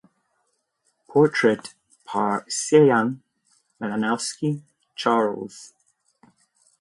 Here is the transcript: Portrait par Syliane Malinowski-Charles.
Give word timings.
Portrait 1.07 1.75
par 2.05 2.41
Syliane 2.47 3.19
Malinowski-Charles. 3.79 5.75